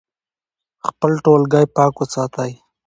[0.87, 2.51] خپل ټولګی پاک وساتئ.